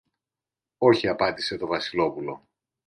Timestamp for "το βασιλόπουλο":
1.57-2.47